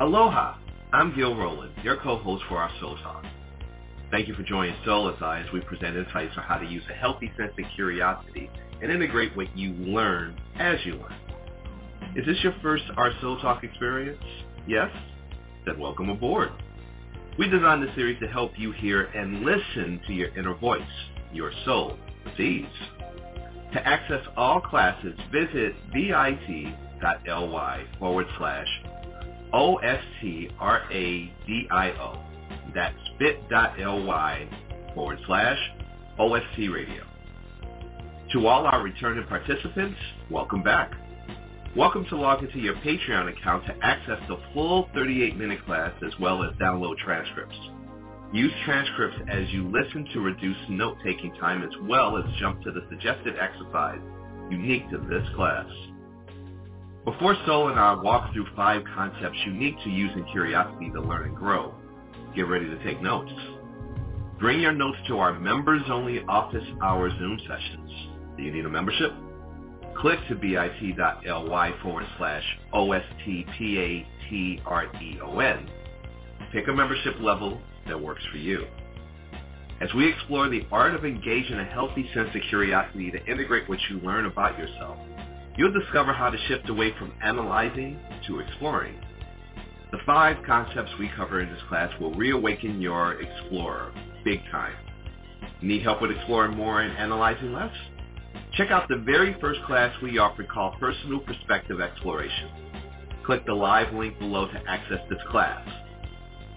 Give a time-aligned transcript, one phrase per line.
[0.00, 0.56] Aloha,
[0.94, 3.22] I'm Gil Rowland, your co-host for our Soul Talk.
[4.10, 6.82] Thank you for joining Sol as I as we present insights on how to use
[6.90, 8.48] a healthy sense of curiosity
[8.80, 11.14] and integrate what you learn as you learn.
[12.16, 14.24] Is this your first Our Soul Talk experience?
[14.66, 14.88] Yes?
[15.66, 16.48] Then welcome aboard.
[17.38, 20.80] We designed this series to help you hear and listen to your inner voice,
[21.30, 21.98] your soul,
[22.38, 22.64] ease.
[23.74, 28.66] To access all classes, visit bit.ly forward slash
[29.52, 30.52] O-S-T-R-A-D-I-O.
[32.74, 34.48] That's bit.ly
[34.94, 35.58] forward slash
[36.18, 37.04] OST radio.
[38.32, 39.98] To all our returning participants,
[40.30, 40.92] welcome back.
[41.76, 46.44] Welcome to log into your Patreon account to access the full 38-minute class as well
[46.44, 47.56] as download transcripts.
[48.32, 52.82] Use transcripts as you listen to reduce note-taking time as well as jump to the
[52.88, 54.00] suggested exercise
[54.50, 55.66] unique to this class.
[57.04, 61.36] Before Sol and I walk through five concepts unique to using curiosity to learn and
[61.36, 61.74] grow,
[62.36, 63.32] get ready to take notes.
[64.38, 67.90] Bring your notes to our members-only office hour Zoom sessions.
[68.36, 69.12] Do you need a membership?
[69.96, 75.70] Click to bit.ly forward slash O-S-T-P-A-T-R-E-O-N.
[76.52, 78.66] Pick a membership level that works for you.
[79.80, 83.78] As we explore the art of engaging a healthy sense of curiosity to integrate what
[83.88, 84.98] you learn about yourself,
[85.56, 89.00] you'll discover how to shift away from analyzing to exploring.
[89.92, 93.92] The five concepts we cover in this class will reawaken your explorer
[94.24, 94.74] big time.
[95.62, 97.74] Need help with exploring more and analyzing less?
[98.54, 102.50] Check out the very first class we offer called Personal Perspective Exploration.
[103.24, 105.66] Click the live link below to access this class.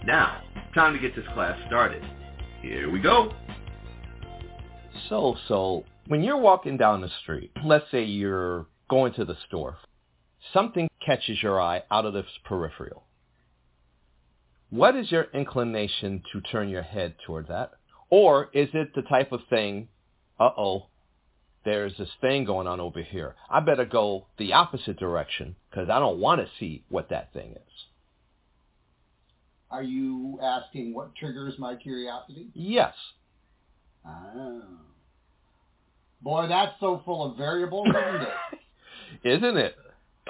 [0.06, 0.42] Now,
[0.74, 2.04] time to get this class started.
[2.62, 3.34] Here we go.
[5.10, 9.78] So, so, when you're walking down the street, let's say you're going to the store,
[10.54, 13.02] something catches your eye out of this peripheral.
[14.70, 17.72] What is your inclination to turn your head toward that?
[18.12, 19.88] Or is it the type of thing,
[20.40, 20.86] uh-oh,
[21.66, 23.34] there's this thing going on over here.
[23.50, 27.54] I better go the opposite direction because I don't want to see what that thing
[27.54, 27.74] is.
[29.72, 32.50] Are you asking what triggers my curiosity?
[32.54, 32.94] Yes.
[34.08, 34.62] Oh.
[36.22, 38.60] Boy, that's so full of variables, isn't it?
[39.24, 39.76] Isn't it?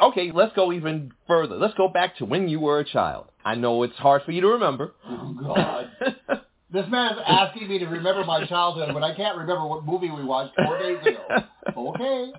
[0.02, 1.56] Okay, let's go even further.
[1.56, 3.28] Let's go back to when you were a child.
[3.46, 4.94] I know it's hard for you to remember.
[5.08, 5.92] Oh, God.
[6.72, 10.24] this man's asking me to remember my childhood, but I can't remember what movie we
[10.24, 11.28] watched four days ago.
[11.76, 12.32] Okay.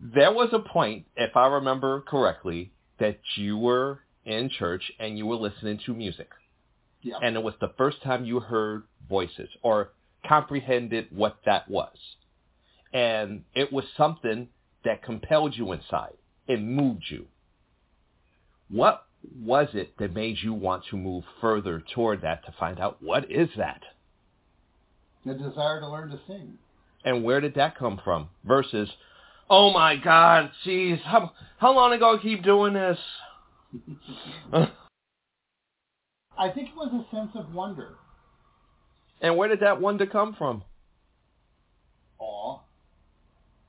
[0.00, 5.26] There was a point, if I remember correctly, that you were in church and you
[5.26, 6.28] were listening to music.
[7.00, 7.14] Yeah.
[7.22, 9.92] And it was the first time you heard voices or
[10.26, 11.96] comprehended what that was.
[12.92, 14.48] And it was something
[14.84, 16.14] that compelled you inside.
[16.46, 17.26] It moved you.
[18.68, 19.04] What
[19.42, 23.30] was it that made you want to move further toward that to find out what
[23.30, 23.82] is that?
[25.24, 26.58] The desire to learn to sing.
[27.04, 28.28] And where did that come from?
[28.44, 28.88] Versus,
[29.48, 32.98] oh my God, geez, how, how long ago I keep doing this?
[34.52, 37.96] I think it was a sense of wonder.
[39.20, 40.62] And where did that wonder come from?
[42.18, 42.60] Awe.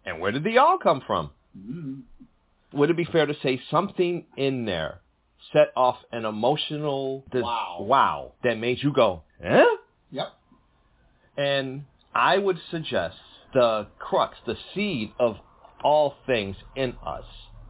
[0.05, 1.31] And where did the all come from?
[1.57, 2.01] Mm.
[2.73, 4.99] Would it be fair to say something in there
[5.53, 7.77] set off an emotional dis- Wow.
[7.81, 9.63] wow that made you go, eh?
[10.11, 10.27] Yep.
[11.37, 13.17] And I would suggest
[13.53, 15.37] the crux, the seed of
[15.83, 17.25] awe things in us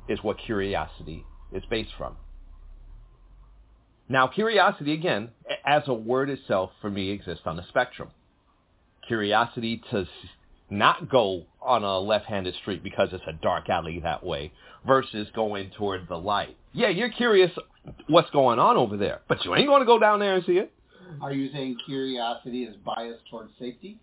[0.08, 2.16] is what curiosity is based from.
[4.08, 5.30] Now, curiosity, again,
[5.66, 8.10] as a word itself, for me, exists on a spectrum.
[9.08, 10.08] Curiosity to
[10.70, 14.52] not go on a left-handed street because it's a dark alley that way
[14.86, 16.56] versus going toward the light.
[16.74, 17.52] Yeah, you're curious
[18.08, 20.54] what's going on over there, but you ain't going to go down there and see
[20.58, 20.72] it.
[21.22, 24.00] Are you saying curiosity is biased towards safety?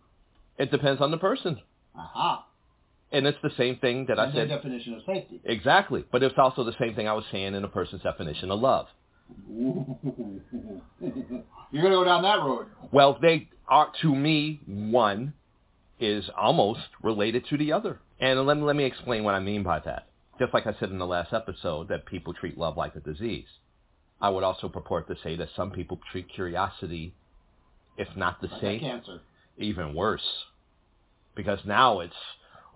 [0.59, 1.59] It depends on the person.
[1.97, 2.47] Aha.
[3.11, 4.49] And it's the same thing that I That's the said.
[4.49, 5.41] definition of safety.
[5.45, 6.05] Exactly.
[6.11, 8.87] But it's also the same thing I was saying in a person's definition of love.
[9.51, 9.85] You're
[11.83, 12.67] going to go down that road.
[12.91, 15.35] Well, they are, to me, one
[16.03, 18.01] is almost related to the other.
[18.21, 20.07] And let me, let me explain what I mean by that.
[20.39, 23.47] Just like I said in the last episode that people treat love like a disease.
[24.21, 27.15] I would also purport to say that some people treat curiosity,
[27.97, 29.21] if not the Like same, cancer.
[29.59, 30.27] even worse.
[31.35, 32.15] Because now it's,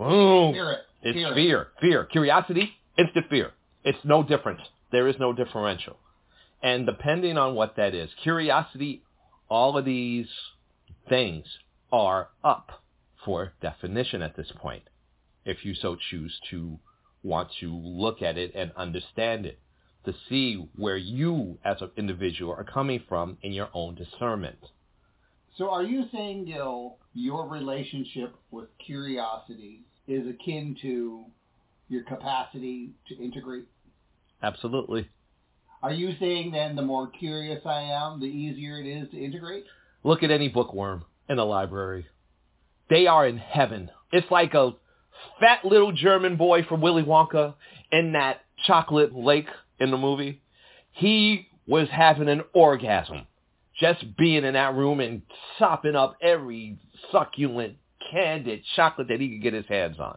[0.01, 0.79] oh, Fear it.
[1.03, 1.35] It's Fear it.
[1.35, 1.67] fear.
[1.81, 2.05] Fear.
[2.07, 3.53] Curiosity, instant fear.
[3.85, 4.61] It's no different.
[4.93, 5.97] There is no differential.
[6.63, 9.03] And depending on what that is, curiosity,
[9.49, 10.27] all of these
[11.09, 11.45] things
[11.93, 12.71] are up
[13.27, 14.85] for definition at this point,
[15.45, 16.79] if you so choose to
[17.23, 19.59] want to look at it and understand it.
[20.07, 24.59] to see where you as an individual are coming from in your own discernment.
[25.59, 31.25] So are you saying, Gil, your relationship with curiosity is akin to
[31.89, 33.65] your capacity to integrate?
[34.43, 35.09] Absolutely.
[35.83, 39.65] Are you saying then the more curious I am, the easier it is to integrate?
[40.05, 42.07] Look at any bookworm in a library.
[42.89, 43.91] They are in heaven.
[44.13, 44.73] It's like a
[45.41, 47.55] fat little German boy from Willy Wonka
[47.91, 49.49] in that chocolate lake
[49.81, 50.41] in the movie.
[50.93, 53.27] He was having an orgasm
[53.79, 55.23] just being in that room and
[55.59, 56.79] sopping up every
[57.13, 57.77] succulent,
[58.11, 60.17] candid chocolate that he could get his hands on.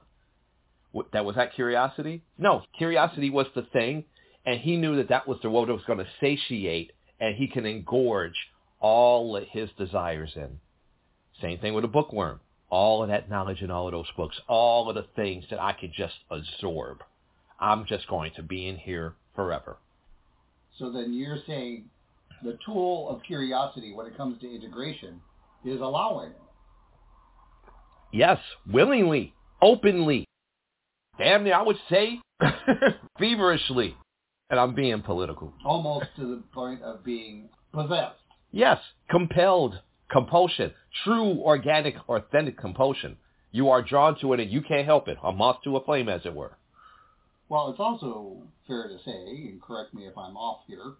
[1.11, 2.23] That was that curiosity?
[2.37, 4.05] No, curiosity was the thing,
[4.45, 7.65] and he knew that that was the what was going to satiate, and he can
[7.65, 8.35] engorge
[8.79, 10.59] all his desires in.
[11.41, 12.39] Same thing with a bookworm.
[12.69, 15.73] All of that knowledge in all of those books, all of the things that I
[15.73, 16.99] could just absorb.
[17.59, 19.77] I'm just going to be in here forever.
[20.77, 21.85] So then you're saying
[22.43, 25.19] the tool of curiosity when it comes to integration
[25.65, 26.31] is allowing.
[28.11, 28.39] Yes,
[28.71, 30.25] willingly, openly.
[31.17, 32.19] Damn near, I would say
[33.19, 33.95] feverishly.
[34.49, 35.53] And I'm being political.
[35.63, 38.15] Almost to the point of being possessed.
[38.51, 38.79] Yes,
[39.09, 39.79] compelled,
[40.09, 40.73] compulsion,
[41.03, 43.17] true, organic, authentic compulsion.
[43.51, 45.17] You are drawn to it and you can't help it.
[45.23, 46.57] A moth to a flame, as it were.
[47.47, 50.93] Well, it's also fair to say, and correct me if I'm off here,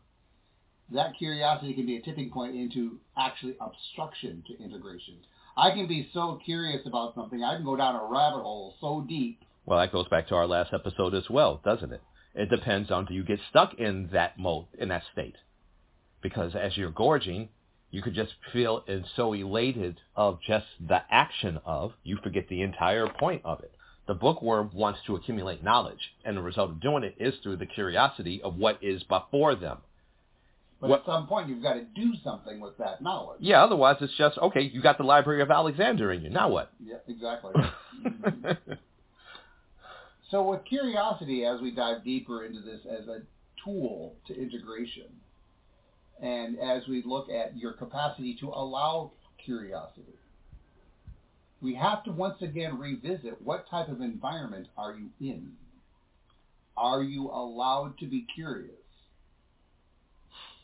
[0.92, 5.18] that curiosity can be a tipping point into actually obstruction to integration.
[5.56, 9.06] I can be so curious about something, I can go down a rabbit hole so
[9.08, 9.44] deep.
[9.66, 12.02] Well, that goes back to our last episode as well, doesn't it?
[12.34, 15.36] It depends on do you get stuck in that mode, in that state.
[16.22, 17.50] Because as you're gorging,
[17.92, 22.62] you could just feel and so elated of just the action of, you forget the
[22.62, 23.72] entire point of it.
[24.08, 27.66] The bookworm wants to accumulate knowledge, and the result of doing it is through the
[27.66, 29.78] curiosity of what is before them.
[30.82, 33.40] But what, at some point, you've got to do something with that knowledge.
[33.42, 36.30] Yeah, otherwise it's just, okay, you got the Library of Alexander in you.
[36.30, 36.72] Now what?
[36.84, 37.54] Yeah, exactly.
[40.32, 43.22] so with curiosity, as we dive deeper into this as a
[43.64, 45.08] tool to integration,
[46.22, 49.12] and as we look at your capacity to allow
[49.44, 50.16] curiosity,
[51.62, 55.52] we have to once again revisit what type of environment are you in?
[56.78, 58.74] Are you allowed to be curious?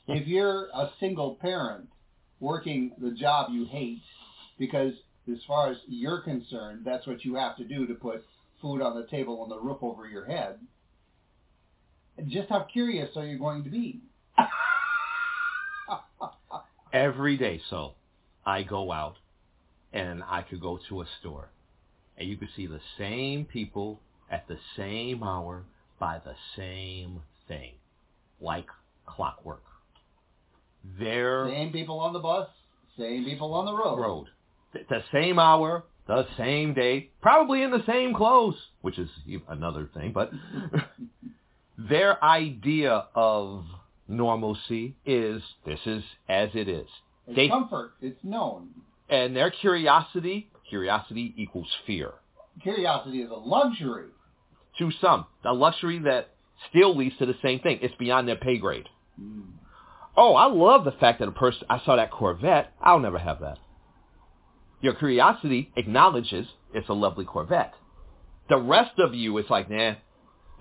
[0.07, 1.87] if you're a single parent
[2.39, 4.01] working the job you hate
[4.59, 4.93] because
[5.31, 8.23] as far as you're concerned, that's what you have to do to put
[8.61, 10.59] food on the table and the roof over your head.
[12.27, 14.01] Just how curious are you going to be?
[16.95, 17.95] Every day, so
[18.45, 19.15] I go out
[19.91, 21.49] and I could go to a store
[22.17, 23.99] and you could see the same people
[24.31, 25.65] at the same hour
[25.99, 27.73] buy the same thing,
[28.39, 28.67] like
[29.05, 29.63] clockwork.
[30.97, 32.47] They're same people on the bus,
[32.97, 33.99] same people on the road.
[33.99, 34.27] Road,
[34.71, 39.09] the same hour, the same day, probably in the same clothes, which is
[39.49, 40.13] another thing.
[40.13, 40.31] But
[41.77, 43.65] their idea of
[44.07, 46.87] normalcy is this is as it is.
[47.27, 47.93] It's they, comfort.
[48.01, 48.69] It's known.
[49.09, 52.11] And their curiosity, curiosity equals fear.
[52.61, 54.07] Curiosity is a luxury.
[54.79, 56.29] To some, a luxury that
[56.69, 57.79] still leads to the same thing.
[57.81, 58.89] It's beyond their pay grade.
[59.19, 59.45] Mm.
[60.17, 62.73] Oh, I love the fact that a person, I saw that Corvette.
[62.81, 63.57] I'll never have that.
[64.81, 67.73] Your curiosity acknowledges it's a lovely Corvette.
[68.49, 69.95] The rest of you is like, nah,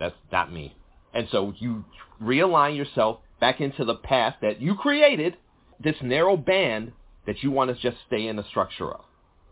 [0.01, 0.75] that's not me.
[1.13, 1.85] And so you
[2.23, 5.37] realign yourself back into the path that you created,
[5.79, 6.93] this narrow band
[7.27, 9.05] that you want to just stay in the structure of.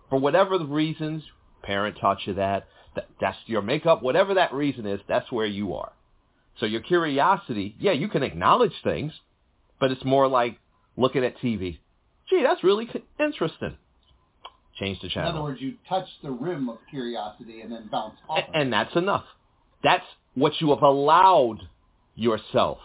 [0.08, 1.22] For whatever the reasons,
[1.62, 5.74] parent taught you that, that that's your makeup, whatever that reason is, that's where you
[5.74, 5.92] are.
[6.58, 9.12] So your curiosity, yeah, you can acknowledge things,
[9.78, 10.58] but it's more like
[10.96, 11.78] looking at TV.
[12.30, 12.88] Gee, that's really
[13.20, 13.76] interesting.
[14.80, 15.28] Change the channel.
[15.28, 18.38] In other words, you touch the rim of curiosity and then bounce off.
[18.38, 19.24] And, and that's enough.
[19.84, 21.58] That's what you have allowed
[22.14, 22.78] yourself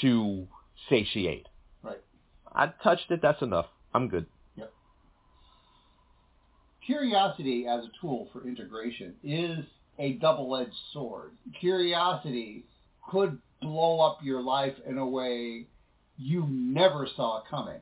[0.00, 0.46] to
[0.88, 1.46] satiate.
[1.82, 2.00] Right.
[2.52, 3.20] I touched it.
[3.22, 3.66] That's enough.
[3.94, 4.26] I'm good.
[4.56, 4.72] Yep.
[6.84, 9.64] Curiosity as a tool for integration is
[9.98, 11.32] a double-edged sword.
[11.58, 12.64] Curiosity
[13.10, 15.66] could blow up your life in a way
[16.18, 17.80] you never saw coming.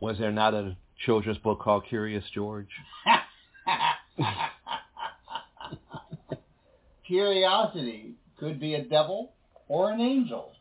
[0.00, 2.68] Was there not a children's book called Curious George?
[7.06, 9.32] Curiosity could be a devil
[9.68, 10.52] or an angel,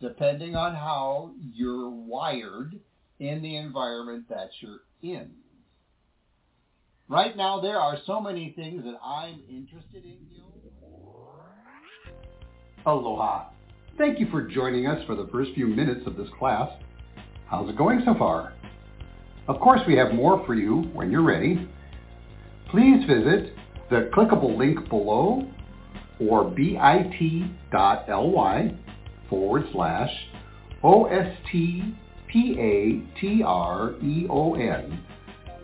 [0.00, 2.78] depending on how you're wired
[3.18, 5.30] in the environment that you're in.
[7.08, 10.18] Right now, there are so many things that I'm interested in.
[10.32, 10.42] You.
[12.84, 13.50] Aloha.
[13.98, 16.70] Thank you for joining us for the first few minutes of this class.
[17.46, 18.52] How's it going so far?
[19.48, 21.68] Of course, we have more for you when you're ready.
[22.70, 23.54] Please visit
[23.88, 25.48] the clickable link below
[26.20, 26.78] or bit.ly
[29.28, 30.10] forward slash
[30.82, 32.00] O-S-T-P-A-T-R-E-O-N.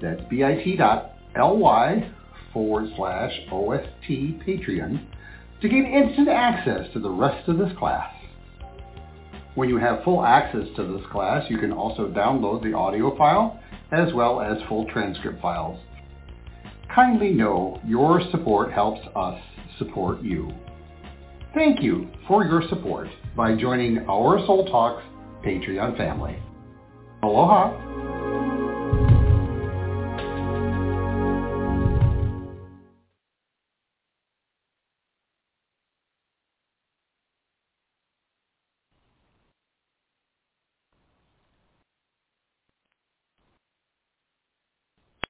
[0.01, 2.11] That's bit.ly
[2.53, 4.09] forward slash OST
[4.47, 5.07] Patreon
[5.61, 8.13] to gain instant access to the rest of this class.
[9.55, 13.61] When you have full access to this class, you can also download the audio file
[13.93, 15.79] as well as full transcript files.
[16.93, 19.41] Kindly know your support helps us
[19.79, 20.53] support you.
[21.55, 25.03] Thank you for your support by joining our Soul Talks
[25.45, 26.37] Patreon family.
[27.23, 27.93] Aloha!